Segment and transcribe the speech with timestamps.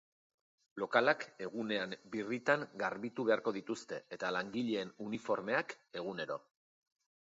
[0.83, 6.45] Lokalak egunean birritan garbitu beharko dituzte, eta langileen uniformeak, egunero.